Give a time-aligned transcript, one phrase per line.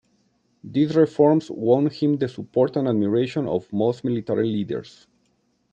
[0.63, 5.05] These reforms won him the support and admiration of most military leaders.